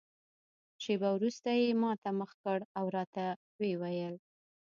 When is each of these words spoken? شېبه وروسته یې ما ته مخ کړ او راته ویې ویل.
شېبه 0.83 1.09
وروسته 1.13 1.49
یې 1.59 1.69
ما 1.81 1.91
ته 2.01 2.09
مخ 2.19 2.31
کړ 2.43 2.59
او 2.77 2.85
راته 2.95 3.25
ویې 3.59 3.75
ویل. 3.81 4.15